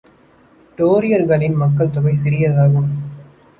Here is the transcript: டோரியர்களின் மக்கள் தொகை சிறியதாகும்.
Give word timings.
டோரியர்களின் 0.77 1.55
மக்கள் 1.55 1.89
தொகை 1.89 2.15
சிறியதாகும். 2.15 2.89